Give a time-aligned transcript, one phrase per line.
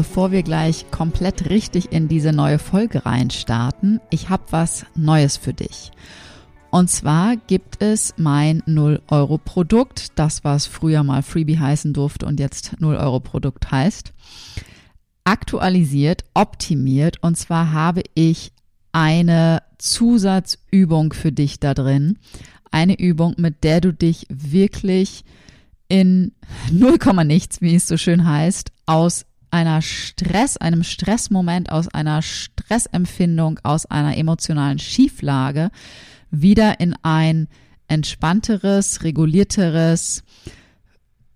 [0.00, 5.52] Bevor wir gleich komplett richtig in diese neue Folge reinstarten, ich habe was Neues für
[5.52, 5.90] dich.
[6.70, 12.76] Und zwar gibt es mein 0-Euro-Produkt, das was früher mal Freebie heißen durfte und jetzt
[12.80, 14.14] 0-Euro-Produkt heißt,
[15.24, 17.18] aktualisiert, optimiert.
[17.22, 18.52] Und zwar habe ich
[18.92, 22.16] eine Zusatzübung für dich da drin.
[22.70, 25.26] Eine Übung, mit der du dich wirklich
[25.88, 26.32] in
[26.72, 33.60] 0, nichts, wie es so schön heißt, aus einer Stress, einem Stressmoment, aus einer Stressempfindung,
[33.62, 35.70] aus einer emotionalen Schieflage
[36.30, 37.48] wieder in ein
[37.88, 40.22] entspannteres, regulierteres,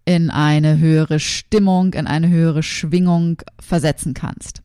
[0.04, 4.62] in eine höhere Stimmung, in eine höhere Schwingung versetzen kannst.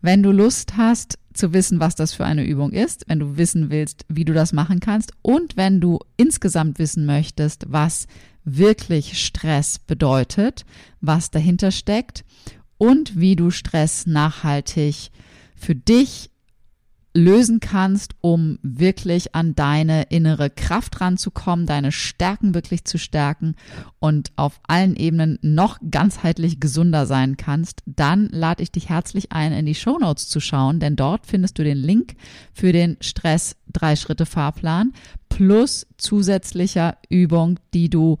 [0.00, 3.70] Wenn du Lust hast zu wissen, was das für eine Übung ist, wenn du wissen
[3.70, 8.06] willst, wie du das machen kannst und wenn du insgesamt wissen möchtest, was
[8.44, 10.64] wirklich Stress bedeutet,
[11.00, 12.24] was dahinter steckt
[12.78, 15.10] und wie du Stress nachhaltig
[15.54, 16.30] für dich
[17.14, 23.56] lösen kannst, um wirklich an deine innere Kraft ranzukommen, deine Stärken wirklich zu stärken
[23.98, 29.52] und auf allen Ebenen noch ganzheitlich gesunder sein kannst, dann lade ich dich herzlich ein,
[29.52, 32.14] in die Show Notes zu schauen, denn dort findest du den Link
[32.52, 34.92] für den Stress drei Schritte Fahrplan
[35.28, 38.18] plus zusätzlicher Übung, die du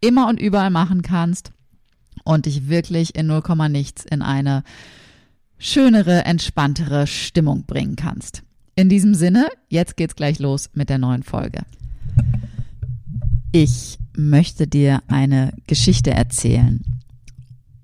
[0.00, 1.52] immer und überall machen kannst
[2.24, 4.62] und dich wirklich in 0, nichts in eine
[5.58, 8.42] schönere, entspanntere Stimmung bringen kannst.
[8.74, 11.62] In diesem Sinne, jetzt geht's gleich los mit der neuen Folge.
[13.52, 16.84] Ich möchte dir eine Geschichte erzählen.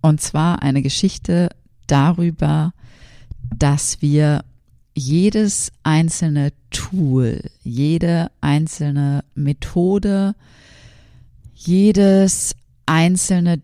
[0.02, 1.48] Und zwar eine Geschichte
[1.86, 2.72] darüber,
[3.56, 4.44] dass wir
[4.94, 10.34] jedes einzelne Tool, jede einzelne Methode,
[11.54, 12.54] jedes
[12.86, 13.62] einzelne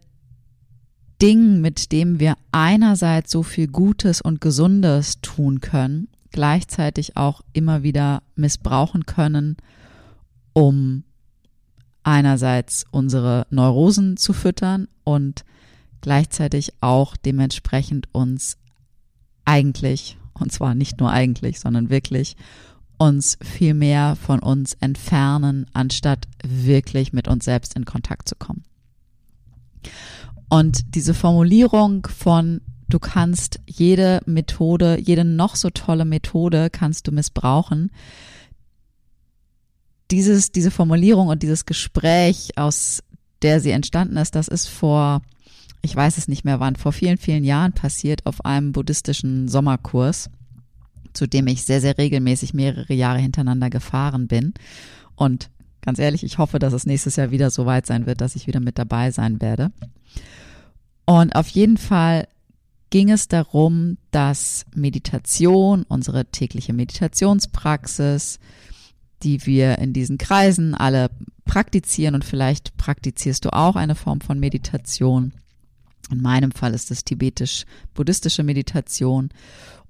[1.20, 7.82] Ding, mit dem wir einerseits so viel Gutes und Gesundes tun können, gleichzeitig auch immer
[7.82, 9.56] wieder missbrauchen können,
[10.52, 11.04] um
[12.02, 15.44] einerseits unsere Neurosen zu füttern und
[16.00, 18.56] gleichzeitig auch dementsprechend uns
[19.44, 22.36] eigentlich, und zwar nicht nur eigentlich, sondern wirklich
[22.96, 28.62] uns viel mehr von uns entfernen, anstatt wirklich mit uns selbst in Kontakt zu kommen.
[30.50, 37.12] Und diese Formulierung von du kannst jede Methode, jede noch so tolle Methode kannst du
[37.12, 37.90] missbrauchen.
[40.10, 43.02] Dieses, diese Formulierung und dieses Gespräch, aus
[43.42, 45.22] der sie entstanden ist, das ist vor,
[45.82, 50.30] ich weiß es nicht mehr wann, vor vielen, vielen Jahren passiert auf einem buddhistischen Sommerkurs,
[51.12, 54.52] zu dem ich sehr, sehr regelmäßig mehrere Jahre hintereinander gefahren bin.
[55.14, 55.48] Und
[55.82, 58.46] ganz ehrlich, ich hoffe, dass es nächstes Jahr wieder so weit sein wird, dass ich
[58.46, 59.72] wieder mit dabei sein werde.
[61.06, 62.28] Und auf jeden Fall
[62.90, 68.38] ging es darum, dass Meditation, unsere tägliche Meditationspraxis,
[69.22, 71.10] die wir in diesen Kreisen alle
[71.44, 75.32] praktizieren und vielleicht praktizierst du auch eine Form von Meditation.
[76.10, 79.30] In meinem Fall ist es tibetisch-buddhistische Meditation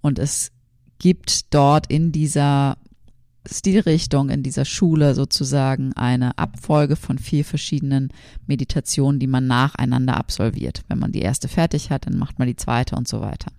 [0.01, 0.53] und es
[0.99, 2.77] gibt dort in dieser
[3.47, 8.13] Stilrichtung in dieser Schule sozusagen eine Abfolge von vier verschiedenen
[8.47, 10.83] Meditationen, die man nacheinander absolviert.
[10.89, 13.51] Wenn man die erste fertig hat, dann macht man die zweite und so weiter.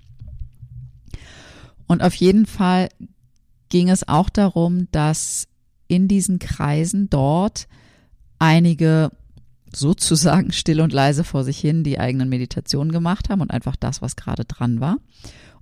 [1.88, 2.90] Und auf jeden Fall
[3.70, 5.48] ging es auch darum, dass
[5.88, 7.68] in diesen Kreisen dort
[8.40, 9.12] einige
[9.74, 14.02] sozusagen still und leise vor sich hin die eigenen Meditationen gemacht haben und einfach das,
[14.02, 14.98] was gerade dran war.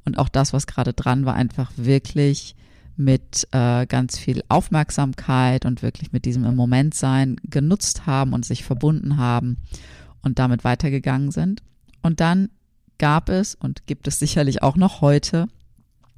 [0.05, 2.55] Und auch das, was gerade dran war, einfach wirklich
[2.99, 8.43] mit äh, ganz viel Aufmerksamkeit und wirklich mit diesem im Moment sein genutzt haben und
[8.43, 9.57] sich verbunden haben
[10.21, 11.63] und damit weitergegangen sind.
[12.01, 12.49] Und dann
[12.97, 15.47] gab es und gibt es sicherlich auch noch heute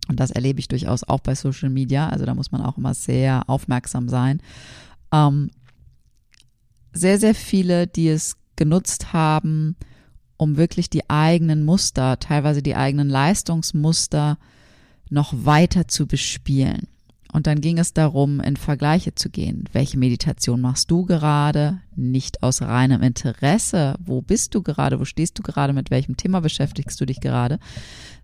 [0.08, 2.10] Und das erlebe ich durchaus auch bei Social Media.
[2.10, 4.42] Also da muss man auch immer sehr aufmerksam sein.
[5.12, 5.52] Ähm,
[6.94, 9.76] sehr, sehr viele, die es genutzt haben,
[10.38, 14.40] um wirklich die eigenen Muster, teilweise die eigenen Leistungsmuster
[15.12, 16.88] noch weiter zu bespielen.
[17.32, 19.64] Und dann ging es darum, in Vergleiche zu gehen.
[19.72, 21.80] Welche Meditation machst du gerade?
[21.96, 23.96] Nicht aus reinem Interesse.
[24.04, 25.00] Wo bist du gerade?
[25.00, 25.72] Wo stehst du gerade?
[25.72, 27.60] Mit welchem Thema beschäftigst du dich gerade?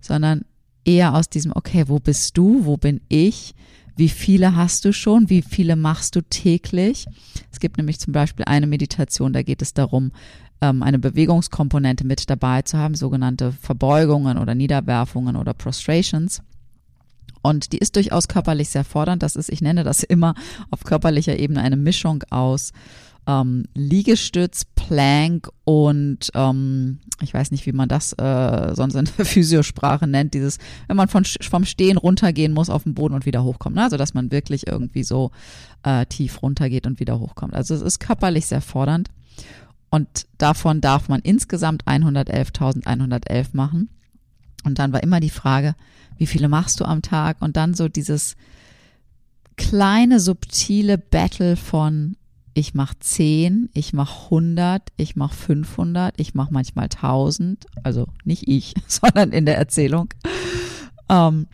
[0.02, 0.44] Sondern
[0.84, 2.66] eher aus diesem, okay, wo bist du?
[2.66, 3.56] Wo bin ich?
[3.96, 5.30] Wie viele hast du schon?
[5.30, 7.06] Wie viele machst du täglich?
[7.52, 10.12] Es gibt nämlich zum Beispiel eine Meditation, da geht es darum,
[10.62, 16.42] ähm, eine Bewegungskomponente mit dabei zu haben, sogenannte Verbeugungen oder Niederwerfungen oder Prostrations.
[17.48, 19.24] Und die ist durchaus körperlich sehr fordernd.
[19.24, 20.36] Das ist, ich nenne das immer
[20.70, 22.74] auf körperlicher Ebene eine Mischung aus
[23.26, 29.26] ähm, Liegestütz, Plank und ähm, ich weiß nicht, wie man das äh, sonst in der
[29.26, 30.58] Physiosprache nennt, dieses,
[30.88, 33.78] wenn man von, vom Stehen runtergehen muss auf den Boden und wieder hochkommt.
[33.78, 33.84] Ne?
[33.84, 35.32] Also dass man wirklich irgendwie so
[35.84, 37.54] äh, tief runtergeht und wieder hochkommt.
[37.54, 39.10] Also es ist körperlich sehr fordernd.
[39.90, 43.88] Und davon darf man insgesamt 111.111 machen.
[44.68, 45.76] Und dann war immer die Frage,
[46.18, 47.38] wie viele machst du am Tag?
[47.40, 48.36] Und dann so dieses
[49.56, 52.16] kleine, subtile Battle von
[52.54, 58.48] ich mache 10, ich mache 100, ich mache 500, ich mache manchmal 1000, also nicht
[58.48, 60.10] ich, sondern in der Erzählung.
[61.08, 61.48] Ähm,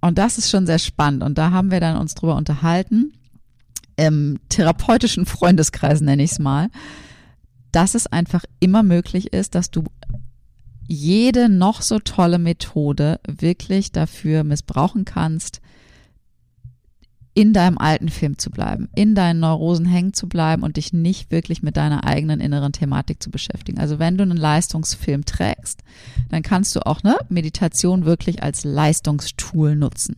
[0.00, 1.22] und das ist schon sehr spannend.
[1.22, 3.12] Und da haben wir dann uns drüber unterhalten,
[3.96, 6.68] im therapeutischen Freundeskreis nenne ich es mal,
[7.72, 9.84] dass es einfach immer möglich ist, dass du
[10.88, 15.60] jede noch so tolle Methode wirklich dafür missbrauchen kannst,
[17.34, 21.30] in deinem alten Film zu bleiben, in deinen Neurosen hängen zu bleiben und dich nicht
[21.30, 23.78] wirklich mit deiner eigenen inneren Thematik zu beschäftigen.
[23.78, 25.84] Also wenn du einen Leistungsfilm trägst,
[26.30, 30.16] dann kannst du auch eine Meditation wirklich als Leistungstool nutzen.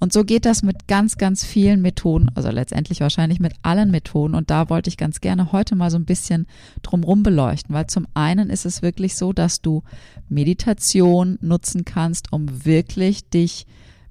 [0.00, 4.34] Und so geht das mit ganz, ganz vielen Methoden, also letztendlich wahrscheinlich mit allen Methoden.
[4.34, 6.46] Und da wollte ich ganz gerne heute mal so ein bisschen
[6.82, 9.82] drumrum beleuchten, weil zum einen ist es wirklich so, dass du
[10.28, 13.66] Meditation nutzen kannst, um wirklich dich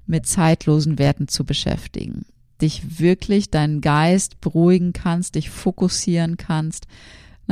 [0.06, 2.26] mit zeitlosen Werten zu beschäftigen.
[2.60, 6.86] Dich wirklich deinen Geist beruhigen kannst, dich fokussieren kannst.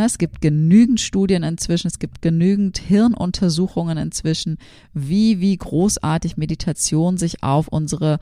[0.05, 4.59] Es gibt genügend Studien inzwischen, es gibt genügend Hirnuntersuchungen inzwischen,
[4.93, 8.19] wie, wie großartig Meditation sich auf unsere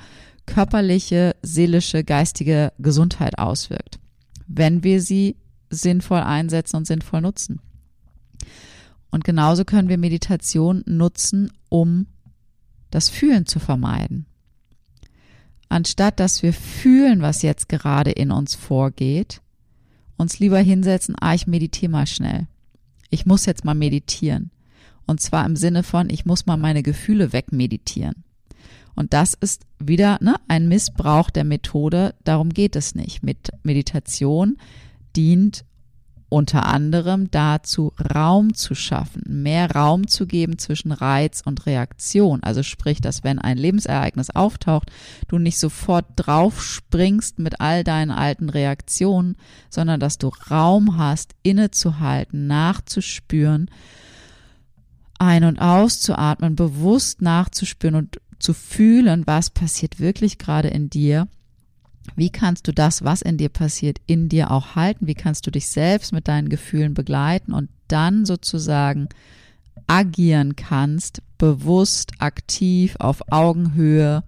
[0.47, 3.99] körperliche, seelische, geistige Gesundheit auswirkt,
[4.47, 5.37] wenn wir sie
[5.69, 7.61] sinnvoll einsetzen und sinnvoll nutzen.
[9.11, 12.07] Und genauso können wir Meditation nutzen, um
[12.91, 14.27] das Fühlen zu vermeiden.
[15.69, 19.41] Anstatt dass wir fühlen, was jetzt gerade in uns vorgeht,
[20.17, 22.47] uns lieber hinsetzen, ah, ich meditiere mal schnell.
[23.11, 24.51] Ich muss jetzt mal meditieren.
[25.07, 28.25] Und zwar im Sinne von, ich muss mal meine Gefühle wegmeditieren.
[28.95, 32.15] Und das ist wieder ne, ein Missbrauch der Methode.
[32.25, 33.23] Darum geht es nicht.
[33.23, 34.57] Mit Meditation
[35.17, 35.65] dient
[36.35, 42.43] unter anderem dazu, Raum zu schaffen, mehr Raum zu geben zwischen Reiz und Reaktion.
[42.43, 44.91] Also sprich, dass wenn ein Lebensereignis auftaucht,
[45.29, 49.37] du nicht sofort drauf springst mit all deinen alten Reaktionen,
[49.71, 53.71] sondern dass du Raum hast, innezuhalten, nachzuspüren,
[55.21, 61.29] ein- und auszuatmen, bewusst nachzuspüren und zu fühlen, was passiert wirklich gerade in dir
[62.17, 65.07] wie kannst du das, was in dir passiert, in dir auch halten?
[65.07, 69.09] Wie kannst du dich selbst mit deinen Gefühlen begleiten und dann sozusagen
[69.87, 74.25] agieren kannst, bewusst, aktiv, auf Augenhöhe,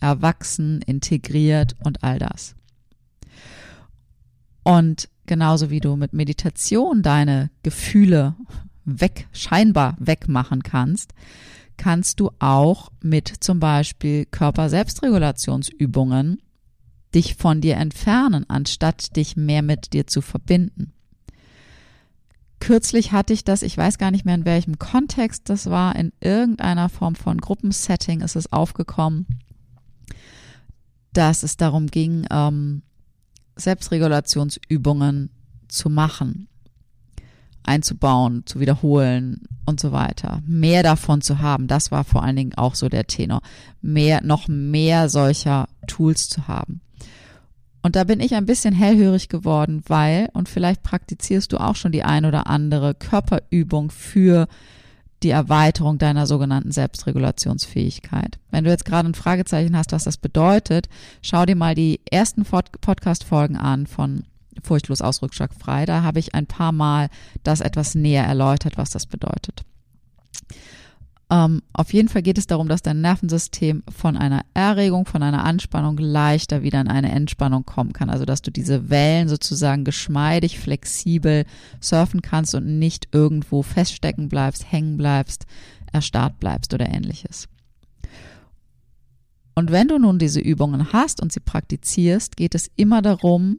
[0.00, 2.54] erwachsen, integriert und all das.
[4.62, 8.36] Und genauso wie du mit Meditation deine Gefühle
[8.84, 11.14] weg, scheinbar wegmachen kannst,
[11.76, 16.40] kannst du auch mit zum Beispiel Körper-Selbstregulationsübungen
[17.18, 20.92] dich von dir entfernen, anstatt dich mehr mit dir zu verbinden.
[22.60, 26.12] Kürzlich hatte ich das, ich weiß gar nicht mehr in welchem Kontext das war, in
[26.20, 29.26] irgendeiner Form von Gruppensetting ist es aufgekommen,
[31.12, 32.82] dass es darum ging, ähm,
[33.56, 35.30] Selbstregulationsübungen
[35.66, 36.46] zu machen,
[37.64, 40.40] einzubauen, zu wiederholen und so weiter.
[40.46, 43.40] Mehr davon zu haben, das war vor allen Dingen auch so der Tenor.
[43.82, 46.80] Mehr, noch mehr solcher Tools zu haben.
[47.82, 51.92] Und da bin ich ein bisschen hellhörig geworden, weil, und vielleicht praktizierst du auch schon
[51.92, 54.48] die ein oder andere Körperübung für
[55.22, 58.38] die Erweiterung deiner sogenannten Selbstregulationsfähigkeit.
[58.50, 60.88] Wenn du jetzt gerade ein Fragezeichen hast, was das bedeutet,
[61.22, 64.24] schau dir mal die ersten Podcast-Folgen an von
[64.62, 65.86] Furchtlos frei.
[65.86, 67.08] Da habe ich ein paar Mal
[67.42, 69.64] das etwas näher erläutert, was das bedeutet.
[71.30, 75.44] Ähm, auf jeden Fall geht es darum, dass dein Nervensystem von einer Erregung, von einer
[75.44, 78.08] Anspannung leichter wieder in eine Entspannung kommen kann.
[78.08, 81.44] Also dass du diese Wellen sozusagen geschmeidig, flexibel
[81.80, 85.44] surfen kannst und nicht irgendwo feststecken bleibst, hängen bleibst,
[85.92, 87.48] erstarrt bleibst oder ähnliches.
[89.54, 93.58] Und wenn du nun diese Übungen hast und sie praktizierst, geht es immer darum,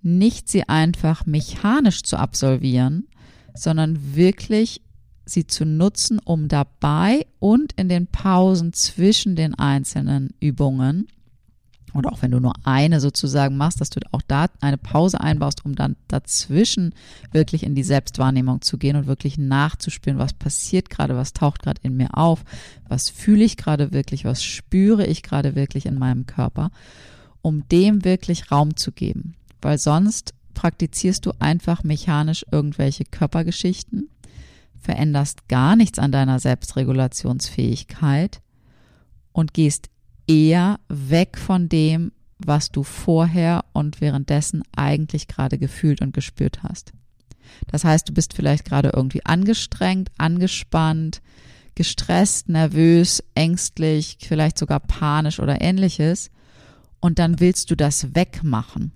[0.00, 3.08] nicht sie einfach mechanisch zu absolvieren,
[3.54, 4.83] sondern wirklich
[5.24, 11.08] sie zu nutzen, um dabei und in den Pausen zwischen den einzelnen Übungen
[11.94, 15.64] oder auch wenn du nur eine sozusagen machst, dass du auch da eine Pause einbaust,
[15.64, 16.92] um dann dazwischen
[17.30, 21.80] wirklich in die Selbstwahrnehmung zu gehen und wirklich nachzuspüren, was passiert gerade, was taucht gerade
[21.84, 22.44] in mir auf,
[22.88, 26.70] was fühle ich gerade wirklich, was spüre ich gerade wirklich in meinem Körper,
[27.42, 29.36] um dem wirklich Raum zu geben.
[29.62, 34.08] Weil sonst praktizierst du einfach mechanisch irgendwelche Körpergeschichten,
[34.84, 38.40] veränderst gar nichts an deiner Selbstregulationsfähigkeit
[39.32, 39.88] und gehst
[40.26, 46.92] eher weg von dem, was du vorher und währenddessen eigentlich gerade gefühlt und gespürt hast.
[47.66, 51.22] Das heißt, du bist vielleicht gerade irgendwie angestrengt, angespannt,
[51.74, 56.30] gestresst, nervös, ängstlich, vielleicht sogar panisch oder ähnliches.
[57.00, 58.92] Und dann willst du das wegmachen.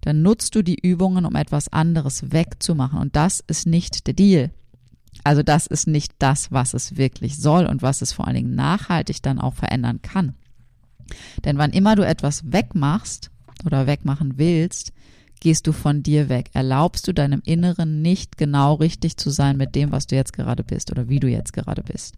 [0.00, 2.98] Dann nutzt du die Übungen, um etwas anderes wegzumachen.
[2.98, 4.50] Und das ist nicht der Deal.
[5.24, 8.54] Also das ist nicht das, was es wirklich soll und was es vor allen Dingen
[8.54, 10.34] nachhaltig dann auch verändern kann.
[11.44, 13.30] Denn wann immer du etwas wegmachst
[13.64, 14.92] oder wegmachen willst,
[15.40, 16.50] gehst du von dir weg.
[16.52, 20.62] Erlaubst du deinem Inneren nicht genau richtig zu sein mit dem, was du jetzt gerade
[20.62, 22.14] bist oder wie du jetzt gerade bist.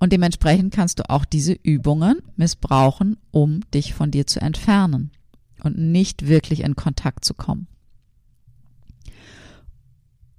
[0.00, 5.10] Und dementsprechend kannst du auch diese Übungen missbrauchen, um dich von dir zu entfernen
[5.62, 7.66] und nicht wirklich in Kontakt zu kommen.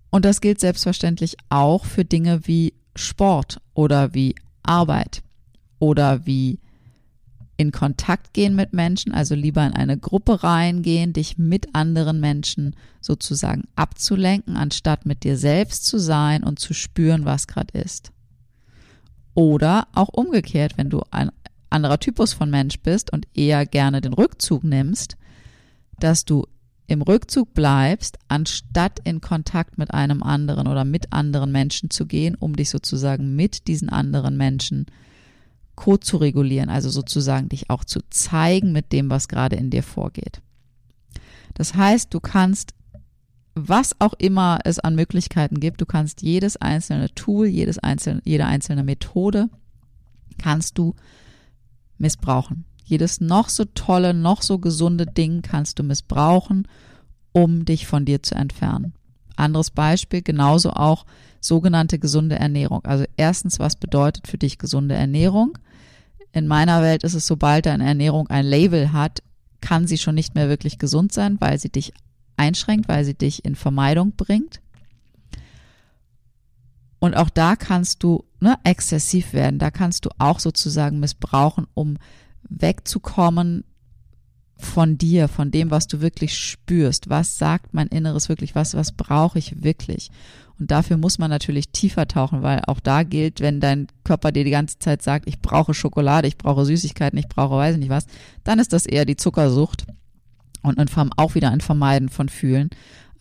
[0.10, 5.22] Und das gilt selbstverständlich auch für Dinge wie Sport oder wie Arbeit
[5.80, 6.60] oder wie
[7.58, 12.74] in Kontakt gehen mit Menschen, also lieber in eine Gruppe reingehen, dich mit anderen Menschen
[13.02, 18.14] sozusagen abzulenken, anstatt mit dir selbst zu sein und zu spüren, was gerade ist.
[19.34, 21.32] Oder auch umgekehrt, wenn du ein
[21.70, 25.18] anderer Typus von Mensch bist und eher gerne den Rückzug nimmst,
[26.00, 26.46] dass du
[26.90, 32.36] im Rückzug bleibst, anstatt in Kontakt mit einem anderen oder mit anderen Menschen zu gehen,
[32.36, 34.88] um dich sozusagen mit diesen anderen Menschen
[35.76, 39.84] co zu regulieren, also sozusagen dich auch zu zeigen mit dem, was gerade in dir
[39.84, 40.42] vorgeht.
[41.54, 42.74] Das heißt, du kannst,
[43.54, 48.46] was auch immer es an Möglichkeiten gibt, du kannst jedes einzelne Tool, jedes einzelne, jede
[48.46, 49.50] einzelne Methode
[50.40, 50.96] kannst du
[52.00, 52.66] missbrauchen.
[52.90, 56.68] Jedes noch so tolle, noch so gesunde Ding kannst du missbrauchen,
[57.34, 58.94] um dich von dir zu entfernen.
[59.36, 61.06] Anderes Beispiel, genauso auch
[61.40, 62.84] sogenannte gesunde Ernährung.
[62.86, 65.60] Also erstens, was bedeutet für dich gesunde Ernährung?
[66.32, 69.22] In meiner Welt ist es, sobald deine Ernährung ein Label hat,
[69.62, 71.94] kann sie schon nicht mehr wirklich gesund sein, weil sie dich
[72.38, 74.62] einschränkt, weil sie dich in Vermeidung bringt.
[76.98, 79.60] Und auch da kannst du ne, exzessiv werden.
[79.60, 81.98] Da kannst du auch sozusagen missbrauchen, um
[82.48, 83.64] wegzukommen
[84.58, 87.10] von dir, von dem, was du wirklich spürst.
[87.10, 88.56] Was sagt mein Inneres wirklich?
[88.56, 90.12] Was, was brauche ich wirklich?
[90.60, 94.44] Und dafür muss man natürlich tiefer tauchen, weil auch da gilt, wenn dein Körper dir
[94.44, 98.08] die ganze Zeit sagt, ich brauche Schokolade, ich brauche Süßigkeiten, ich brauche weiß nicht was,
[98.44, 99.88] dann ist das eher die Zuckersucht
[100.62, 100.78] und
[101.16, 102.70] auch wieder ein Vermeiden von Fühlen,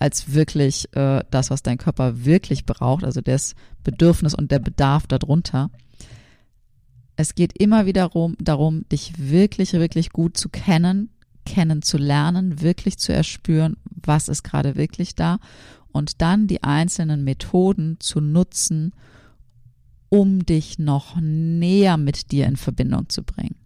[0.01, 5.07] als wirklich äh, das, was dein Körper wirklich braucht, also das Bedürfnis und der Bedarf
[5.07, 5.71] darunter.
[7.21, 11.11] Es geht immer wieder darum, darum, dich wirklich, wirklich gut zu kennen,
[11.45, 15.41] kennenzulernen, wirklich zu erspüren, was ist gerade wirklich da
[15.91, 18.93] und dann die einzelnen Methoden zu nutzen,
[20.09, 23.57] um dich noch näher mit dir in Verbindung zu bringen,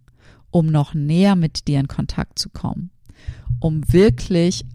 [0.49, 2.89] um noch näher mit dir in Kontakt zu kommen,
[3.59, 4.65] um wirklich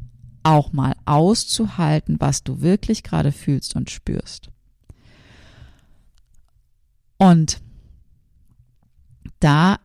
[0.45, 4.51] auch mal auszuhalten, was du wirklich gerade fühlst und spürst.
[7.17, 7.61] Und
[9.41, 9.79] da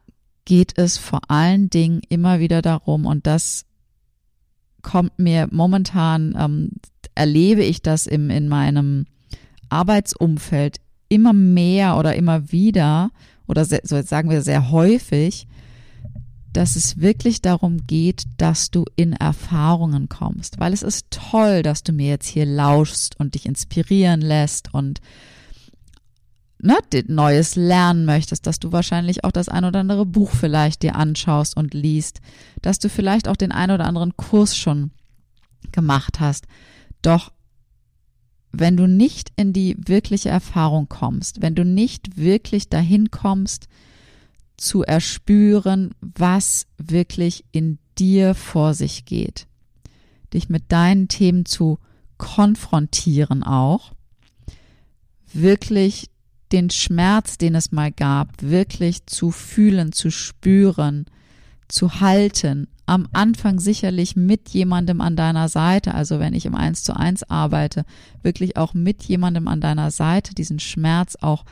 [0.46, 3.66] geht es vor allen Dingen immer wieder darum, und das
[4.82, 6.72] kommt mir momentan, ähm,
[7.16, 9.06] erlebe ich das im, in meinem
[9.70, 10.78] Arbeitsumfeld
[11.10, 13.12] immer mehr oder immer wieder,
[13.48, 15.48] oder sehr, so sagen wir sehr häufig,
[16.54, 21.84] dass es wirklich darum geht, dass du in Erfahrungen kommst, weil es ist toll, dass
[21.84, 25.02] du mir jetzt hier lauschst und dich inspirieren lässt und
[26.63, 26.77] ne,
[27.08, 31.55] Neues lernen möchtest, dass du wahrscheinlich auch das ein oder andere Buch vielleicht dir anschaust
[31.58, 32.22] und liest,
[32.62, 34.91] dass du vielleicht auch den ein oder anderen Kurs schon
[35.72, 36.46] gemacht hast.
[37.01, 37.32] Doch
[38.51, 43.67] wenn du nicht in die wirkliche Erfahrung kommst, wenn du nicht wirklich dahin kommst,
[44.58, 49.48] zu erspüren, was wirklich in dir vor sich geht,
[50.34, 51.79] dich mit deinen Themen zu
[52.17, 53.91] konfrontieren auch,
[55.34, 56.10] wirklich
[56.54, 61.06] den Schmerz, den es mal gab, wirklich zu fühlen, zu spüren,
[61.68, 66.84] zu halten, am Anfang sicherlich mit jemandem an deiner Seite, also wenn ich im Eins
[66.84, 67.86] zu eins arbeite,
[68.22, 71.46] wirklich auch mit jemandem an deiner Seite diesen Schmerz auch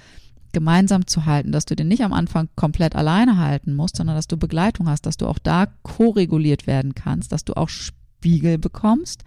[0.52, 4.28] gemeinsam zu halten, dass du den nicht am Anfang komplett alleine halten musst, sondern dass
[4.28, 9.24] du Begleitung hast, dass du auch da koreguliert werden kannst, dass du auch Spiegel bekommst,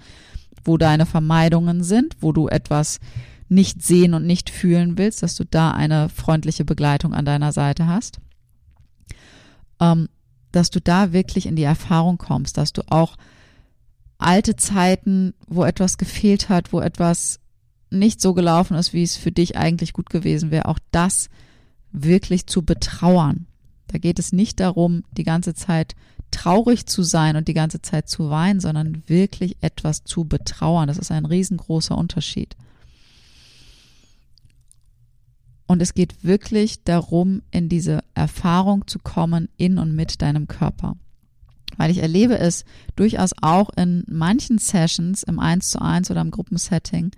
[0.65, 3.01] wo deine Vermeidungen sind, wo du etwas
[3.55, 7.87] nicht sehen und nicht fühlen willst, dass du da eine freundliche Begleitung an deiner Seite
[7.87, 8.21] hast.
[9.81, 10.09] Ähm,
[10.53, 13.17] dass du da wirklich in die Erfahrung kommst, dass du auch
[14.19, 17.41] alte Zeiten, wo etwas gefehlt hat, wo etwas
[17.91, 21.29] nicht so gelaufen ist, wie es für dich eigentlich gut gewesen wäre, auch das
[21.93, 23.47] wirklich zu betrauern.
[23.89, 25.95] Da geht es nicht darum, die ganze Zeit
[26.31, 30.89] traurig zu sein und die ganze Zeit zu weinen, sondern wirklich etwas zu betrauern.
[30.89, 32.57] Das ist ein riesengroßer Unterschied.
[35.67, 40.97] Und es geht wirklich darum, in diese Erfahrung zu kommen in und mit deinem Körper.
[41.77, 42.65] Weil ich erlebe es
[42.97, 47.11] durchaus auch in manchen Sessions im 1 zu 1 oder im Gruppensetting,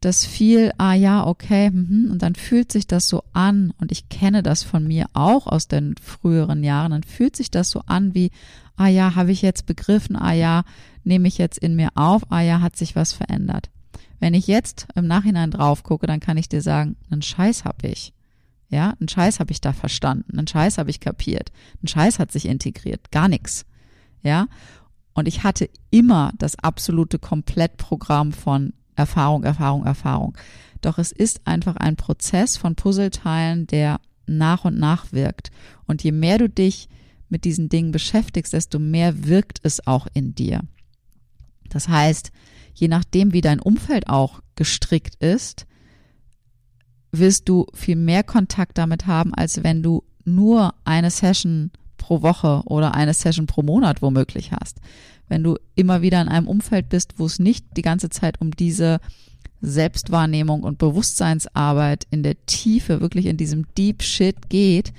[0.00, 4.08] dass viel, ah ja, okay, mhm, und dann fühlt sich das so an, und ich
[4.08, 8.14] kenne das von mir auch aus den früheren Jahren, dann fühlt sich das so an
[8.14, 8.30] wie,
[8.76, 10.64] ah ja, habe ich jetzt begriffen, ah ja,
[11.02, 13.70] nehme ich jetzt in mir auf, ah ja, hat sich was verändert.
[14.18, 17.88] Wenn ich jetzt im Nachhinein drauf gucke, dann kann ich dir sagen, einen Scheiß habe
[17.88, 18.12] ich.
[18.68, 22.32] Ja, einen Scheiß habe ich da verstanden, einen Scheiß habe ich kapiert, ein Scheiß hat
[22.32, 23.64] sich integriert, gar nichts.
[24.22, 24.48] Ja,
[25.14, 30.36] und ich hatte immer das absolute Komplettprogramm von Erfahrung, Erfahrung, Erfahrung.
[30.80, 35.50] Doch es ist einfach ein Prozess von Puzzleteilen, der nach und nach wirkt.
[35.86, 36.88] Und je mehr du dich
[37.28, 40.60] mit diesen Dingen beschäftigst, desto mehr wirkt es auch in dir.
[41.68, 42.30] Das heißt,
[42.76, 45.66] je nachdem, wie dein Umfeld auch gestrickt ist,
[47.10, 52.62] wirst du viel mehr Kontakt damit haben, als wenn du nur eine Session pro Woche
[52.66, 54.78] oder eine Session pro Monat womöglich hast.
[55.28, 58.50] Wenn du immer wieder in einem Umfeld bist, wo es nicht die ganze Zeit um
[58.50, 59.00] diese
[59.62, 64.92] Selbstwahrnehmung und Bewusstseinsarbeit in der Tiefe, wirklich in diesem Deep Shit geht,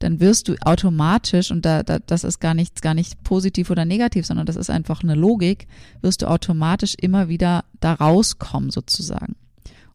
[0.00, 3.84] dann wirst du automatisch, und da, da, das ist gar nichts, gar nicht positiv oder
[3.84, 5.68] negativ, sondern das ist einfach eine Logik,
[6.00, 9.36] wirst du automatisch immer wieder da rauskommen sozusagen.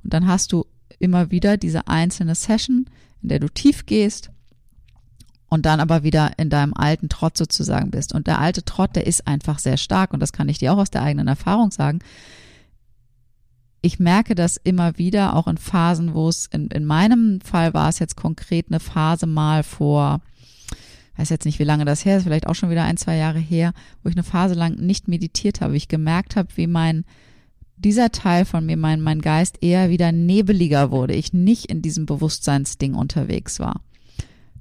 [0.04, 0.66] Und dann hast du
[1.00, 2.86] immer wieder diese einzelne Session,
[3.24, 4.30] in der du tief gehst
[5.50, 8.14] und dann aber wieder in deinem alten Trott sozusagen bist.
[8.14, 10.78] Und der alte Trott, der ist einfach sehr stark und das kann ich dir auch
[10.78, 12.00] aus der eigenen Erfahrung sagen
[13.86, 17.88] ich merke das immer wieder, auch in Phasen, wo es, in, in meinem Fall war
[17.88, 20.22] es jetzt konkret eine Phase mal vor,
[21.18, 23.38] weiß jetzt nicht, wie lange das her ist, vielleicht auch schon wieder ein, zwei Jahre
[23.38, 27.06] her, wo ich eine Phase lang nicht meditiert habe, ich gemerkt habe, wie mein,
[27.78, 32.08] dieser Teil von mir, mein, mein Geist eher wieder nebeliger wurde, ich nicht in diesem
[32.08, 33.82] Bewusstseinsding unterwegs war.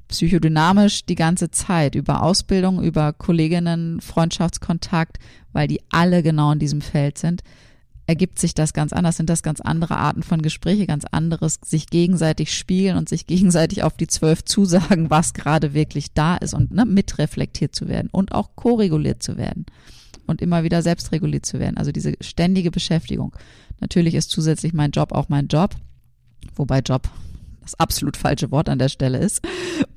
[0.08, 5.18] Psychodynamisch die ganze Zeit, über Ausbildung, über Kolleginnen, Freundschaftskontakt,
[5.54, 7.42] weil die alle genau in diesem Feld sind
[8.06, 11.86] ergibt sich das ganz anders, sind das ganz andere Arten von Gespräche, ganz anderes sich
[11.86, 16.72] gegenseitig spiegeln und sich gegenseitig auf die zwölf zusagen, was gerade wirklich da ist und
[16.72, 19.66] ne, mitreflektiert zu werden und auch koreguliert zu werden
[20.26, 21.76] und immer wieder selbstreguliert zu werden.
[21.76, 23.34] Also diese ständige Beschäftigung.
[23.80, 25.74] Natürlich ist zusätzlich mein Job auch mein Job,
[26.56, 27.08] wobei Job
[27.62, 29.40] das absolut falsche Wort an der Stelle ist.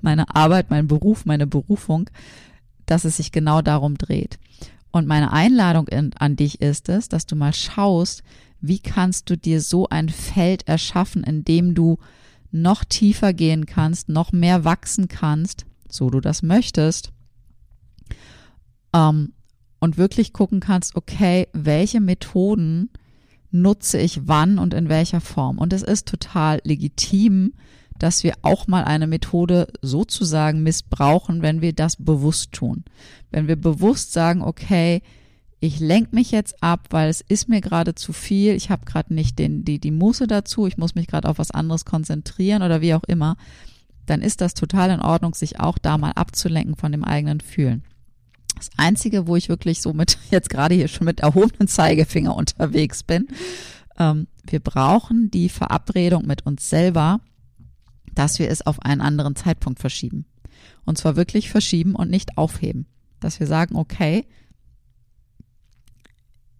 [0.01, 2.09] Meine Arbeit, mein Beruf, meine Berufung,
[2.85, 4.39] dass es sich genau darum dreht.
[4.97, 8.23] Und meine Einladung in, an dich ist es, dass du mal schaust,
[8.61, 11.97] wie kannst du dir so ein Feld erschaffen, in dem du
[12.51, 17.11] noch tiefer gehen kannst, noch mehr wachsen kannst, so du das möchtest.
[18.91, 19.33] Ähm,
[19.79, 22.89] und wirklich gucken kannst, okay, welche Methoden
[23.51, 25.59] nutze ich wann und in welcher Form.
[25.59, 27.53] Und es ist total legitim,
[27.99, 32.83] dass wir auch mal eine Methode sozusagen missbrauchen, wenn wir das bewusst tun.
[33.31, 35.01] Wenn wir bewusst sagen, okay,
[35.59, 39.13] ich lenke mich jetzt ab, weil es ist mir gerade zu viel, ich habe gerade
[39.13, 42.81] nicht den, die, die Muße dazu, ich muss mich gerade auf was anderes konzentrieren oder
[42.81, 43.37] wie auch immer,
[44.05, 47.83] dann ist das total in Ordnung, sich auch da mal abzulenken von dem eigenen Fühlen.
[48.55, 53.03] Das Einzige, wo ich wirklich so mit, jetzt gerade hier schon mit erhobenen Zeigefinger unterwegs
[53.03, 53.27] bin,
[53.99, 57.19] ähm, wir brauchen die Verabredung mit uns selber,
[58.17, 60.25] dass wir es auf einen anderen Zeitpunkt verschieben.
[60.85, 62.87] Und zwar wirklich verschieben und nicht aufheben.
[63.19, 64.25] Dass wir sagen, okay,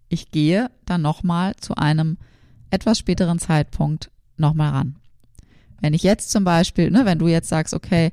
[0.08, 2.18] ich gehe dann nochmal zu einem
[2.70, 4.96] etwas späteren Zeitpunkt nochmal ran.
[5.80, 8.12] Wenn ich jetzt zum Beispiel, ne, wenn du jetzt sagst, okay,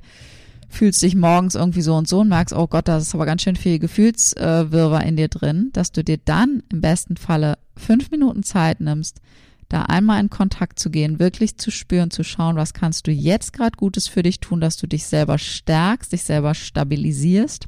[0.68, 3.42] fühlst dich morgens irgendwie so und so und merkst, oh Gott, da ist aber ganz
[3.42, 8.42] schön viel Gefühlswirrwarr in dir drin, dass du dir dann im besten Falle fünf Minuten
[8.42, 9.20] Zeit nimmst,
[9.68, 13.52] da einmal in Kontakt zu gehen, wirklich zu spüren, zu schauen, was kannst du jetzt
[13.52, 17.66] gerade Gutes für dich tun, dass du dich selber stärkst, dich selber stabilisierst,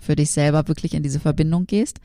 [0.00, 2.00] für dich selber wirklich in diese Verbindung gehst,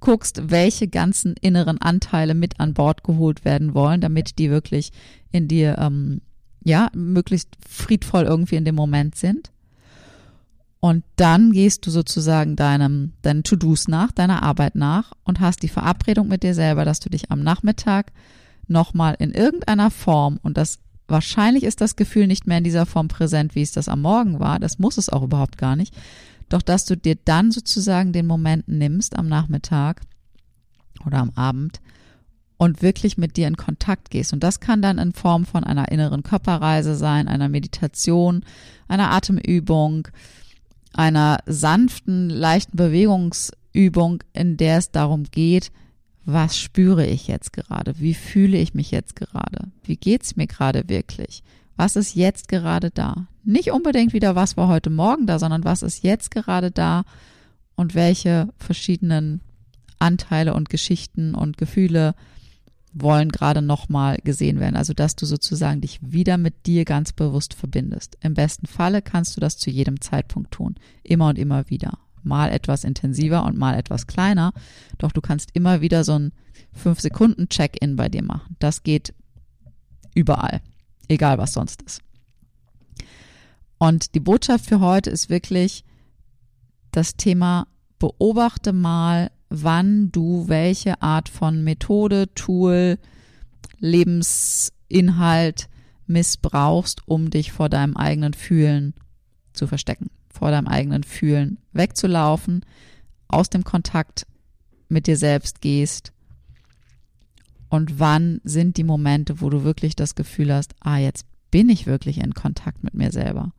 [0.00, 4.90] guckst, welche ganzen inneren Anteile mit an Bord geholt werden wollen, damit die wirklich
[5.30, 6.22] in dir ähm,
[6.64, 9.51] ja, möglichst friedvoll irgendwie in dem Moment sind.
[10.84, 15.68] Und dann gehst du sozusagen deinem, deinen To-Dos nach, deiner Arbeit nach und hast die
[15.68, 18.10] Verabredung mit dir selber, dass du dich am Nachmittag
[18.66, 23.06] nochmal in irgendeiner Form und das wahrscheinlich ist das Gefühl nicht mehr in dieser Form
[23.06, 24.58] präsent, wie es das am Morgen war.
[24.58, 25.94] Das muss es auch überhaupt gar nicht.
[26.48, 30.00] Doch dass du dir dann sozusagen den Moment nimmst am Nachmittag
[31.06, 31.80] oder am Abend
[32.56, 34.32] und wirklich mit dir in Kontakt gehst.
[34.32, 38.44] Und das kann dann in Form von einer inneren Körperreise sein, einer Meditation,
[38.88, 40.08] einer Atemübung,
[40.92, 45.70] einer sanften, leichten Bewegungsübung, in der es darum geht,
[46.24, 47.94] was spüre ich jetzt gerade?
[47.98, 49.70] Wie fühle ich mich jetzt gerade?
[49.82, 51.42] Wie geht's mir gerade wirklich?
[51.76, 53.26] Was ist jetzt gerade da?
[53.44, 57.04] Nicht unbedingt wieder, was war heute Morgen da, sondern was ist jetzt gerade da
[57.74, 59.40] und welche verschiedenen
[59.98, 62.14] Anteile und Geschichten und Gefühle
[62.92, 64.76] wollen gerade nochmal gesehen werden.
[64.76, 68.18] Also, dass du sozusagen dich wieder mit dir ganz bewusst verbindest.
[68.20, 70.76] Im besten Falle kannst du das zu jedem Zeitpunkt tun.
[71.02, 71.98] Immer und immer wieder.
[72.22, 74.52] Mal etwas intensiver und mal etwas kleiner.
[74.98, 76.32] Doch du kannst immer wieder so ein
[76.82, 78.56] 5-Sekunden-Check-In bei dir machen.
[78.58, 79.14] Das geht
[80.14, 80.60] überall.
[81.08, 82.02] Egal was sonst ist.
[83.78, 85.84] Und die Botschaft für heute ist wirklich
[86.92, 87.66] das Thema
[87.98, 92.98] beobachte mal, wann du welche Art von Methode, Tool,
[93.78, 95.68] Lebensinhalt
[96.06, 98.94] missbrauchst, um dich vor deinem eigenen Fühlen
[99.52, 102.64] zu verstecken, vor deinem eigenen Fühlen wegzulaufen,
[103.28, 104.26] aus dem Kontakt
[104.88, 106.12] mit dir selbst gehst.
[107.68, 111.86] Und wann sind die Momente, wo du wirklich das Gefühl hast, ah, jetzt bin ich
[111.86, 113.52] wirklich in Kontakt mit mir selber.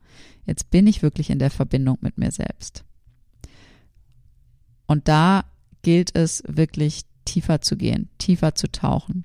[0.44, 2.84] Jetzt bin ich wirklich in der Verbindung mit mir selbst.
[4.86, 5.44] Und da
[5.84, 9.24] gilt es wirklich tiefer zu gehen, tiefer zu tauchen,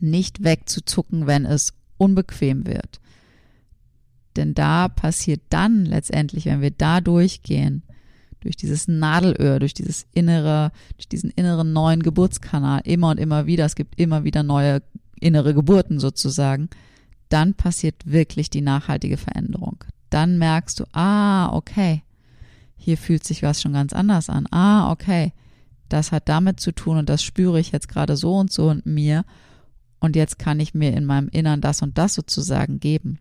[0.00, 3.00] nicht wegzuzucken, wenn es unbequem wird.
[4.36, 7.82] Denn da passiert dann letztendlich, wenn wir da durchgehen,
[8.40, 13.64] durch dieses Nadelöhr, durch dieses innere, durch diesen inneren neuen Geburtskanal, immer und immer wieder,
[13.64, 14.82] es gibt immer wieder neue
[15.20, 16.68] innere Geburten sozusagen,
[17.28, 19.84] dann passiert wirklich die nachhaltige Veränderung.
[20.08, 22.02] Dann merkst du, ah, okay,
[22.76, 24.46] hier fühlt sich was schon ganz anders an.
[24.52, 25.32] Ah, okay,
[25.88, 28.82] das hat damit zu tun und das spüre ich jetzt gerade so und so in
[28.84, 29.24] mir
[30.00, 33.18] und jetzt kann ich mir in meinem Innern das und das sozusagen geben.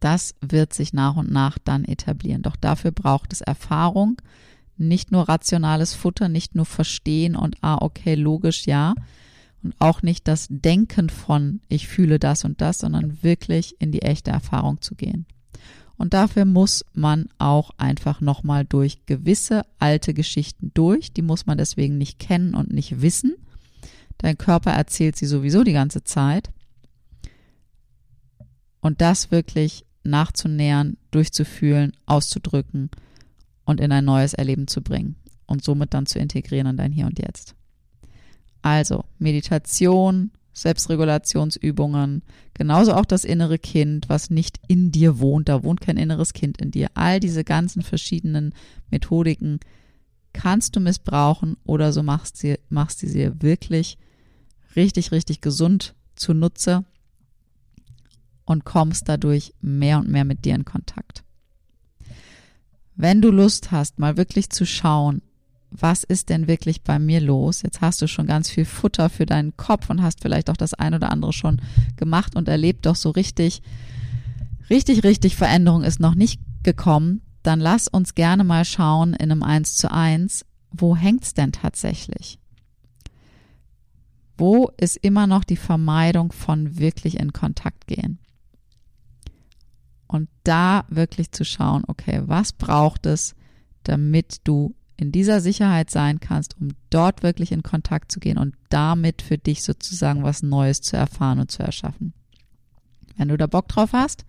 [0.00, 2.42] Das wird sich nach und nach dann etablieren.
[2.42, 4.20] Doch dafür braucht es Erfahrung,
[4.76, 8.94] nicht nur rationales Futter, nicht nur Verstehen und ah, okay, logisch, ja.
[9.62, 14.02] Und auch nicht das Denken von ich fühle das und das, sondern wirklich in die
[14.02, 15.24] echte Erfahrung zu gehen.
[16.02, 21.12] Und dafür muss man auch einfach nochmal durch gewisse alte Geschichten durch.
[21.12, 23.36] Die muss man deswegen nicht kennen und nicht wissen.
[24.18, 26.50] Dein Körper erzählt sie sowieso die ganze Zeit.
[28.80, 32.90] Und das wirklich nachzunähern, durchzufühlen, auszudrücken
[33.64, 35.14] und in ein neues Erleben zu bringen
[35.46, 37.54] und somit dann zu integrieren in dein Hier und Jetzt.
[38.60, 42.22] Also Meditation, Selbstregulationsübungen,
[42.54, 46.60] genauso auch das innere Kind, was nicht in dir wohnt, da wohnt kein inneres Kind
[46.60, 46.88] in dir.
[46.94, 48.54] All diese ganzen verschiedenen
[48.90, 49.60] Methodiken
[50.32, 53.98] kannst du missbrauchen oder so machst sie, machst sie sie wirklich
[54.76, 56.84] richtig, richtig gesund zunutze
[58.44, 61.24] und kommst dadurch mehr und mehr mit dir in Kontakt.
[62.94, 65.22] Wenn du Lust hast, mal wirklich zu schauen,
[65.72, 67.62] was ist denn wirklich bei mir los?
[67.62, 70.74] Jetzt hast du schon ganz viel Futter für deinen Kopf und hast vielleicht auch das
[70.74, 71.60] ein oder andere schon
[71.96, 73.62] gemacht und erlebt, doch so richtig,
[74.68, 77.22] richtig, richtig Veränderung ist noch nicht gekommen.
[77.42, 82.38] Dann lass uns gerne mal schauen in einem 1 zu 1, wo hängt's denn tatsächlich?
[84.36, 88.18] Wo ist immer noch die Vermeidung von wirklich in Kontakt gehen?
[90.06, 93.34] Und da wirklich zu schauen, okay, was braucht es,
[93.82, 98.54] damit du in dieser Sicherheit sein kannst, um dort wirklich in Kontakt zu gehen und
[98.68, 102.12] damit für dich sozusagen was Neues zu erfahren und zu erschaffen.
[103.16, 104.24] Wenn du da Bock drauf hast,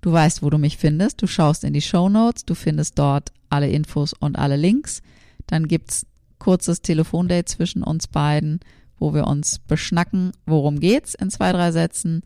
[0.00, 3.32] du weißt, wo du mich findest, du schaust in die Show Notes, du findest dort
[3.48, 5.02] alle Infos und alle Links.
[5.46, 6.06] Dann gibt's
[6.38, 8.60] kurzes Telefondate zwischen uns beiden,
[8.98, 12.22] wo wir uns beschnacken, worum geht's in zwei, drei Sätzen.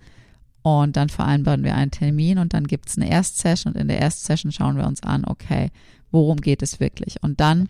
[0.63, 4.53] Und dann vereinbaren wir einen Termin und dann gibt's eine Erstsession und in der Erstsession
[4.53, 5.71] schauen wir uns an, okay,
[6.11, 7.23] worum geht es wirklich?
[7.23, 7.69] Und dann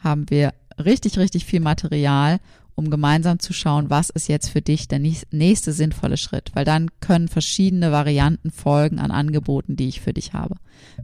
[0.00, 2.40] haben wir richtig, richtig viel Material,
[2.76, 6.90] um gemeinsam zu schauen, was ist jetzt für dich der nächste sinnvolle Schritt, weil dann
[7.00, 10.56] können verschiedene Varianten folgen an Angeboten, die ich für dich habe.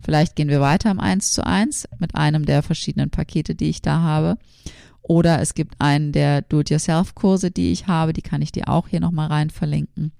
[0.02, 3.82] Vielleicht gehen wir weiter im 1 zu 1 mit einem der verschiedenen Pakete, die ich
[3.82, 4.36] da habe.
[5.02, 9.00] Oder es gibt einen der Do-it-yourself-Kurse, die ich habe, die kann ich dir auch hier
[9.00, 10.12] nochmal rein verlinken.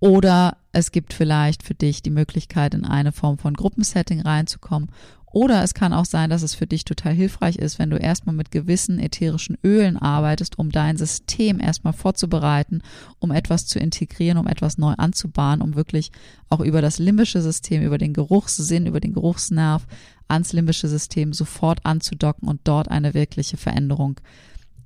[0.00, 4.90] Oder es gibt vielleicht für dich die Möglichkeit, in eine Form von Gruppensetting reinzukommen.
[5.32, 8.34] Oder es kann auch sein, dass es für dich total hilfreich ist, wenn du erstmal
[8.34, 12.82] mit gewissen ätherischen Ölen arbeitest, um dein System erstmal vorzubereiten,
[13.20, 16.10] um etwas zu integrieren, um etwas neu anzubahnen, um wirklich
[16.48, 19.86] auch über das limbische System, über den Geruchssinn, über den Geruchsnerv
[20.26, 24.18] ans limbische System sofort anzudocken und dort eine wirkliche Veränderung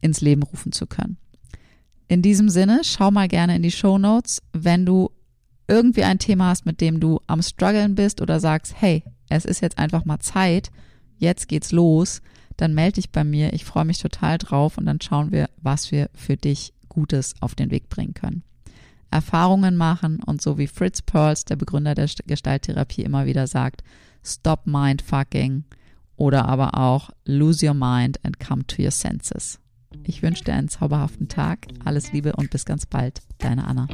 [0.03, 1.17] ins Leben rufen zu können.
[2.09, 5.11] In diesem Sinne, schau mal gerne in die Show Notes, wenn du
[5.69, 9.63] irgendwie ein Thema hast, mit dem du am struggeln bist oder sagst, hey, es ist
[9.63, 10.71] jetzt einfach mal Zeit,
[11.17, 12.21] jetzt geht's los,
[12.57, 13.53] dann melde dich bei mir.
[13.53, 17.55] Ich freue mich total drauf und dann schauen wir, was wir für dich Gutes auf
[17.55, 18.43] den Weg bringen können.
[19.11, 23.83] Erfahrungen machen und so wie Fritz Perls, der Begründer der Gestalttherapie, immer wieder sagt,
[24.25, 25.65] stop mind fucking
[26.17, 29.59] oder aber auch lose your mind and come to your senses.
[30.03, 31.67] Ich wünsche dir einen zauberhaften Tag.
[31.85, 33.23] Alles Liebe und bis ganz bald.
[33.39, 33.89] Deine Anna.